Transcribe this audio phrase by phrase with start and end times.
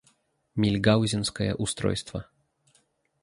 [0.55, 2.25] Мильгаузенское устройство.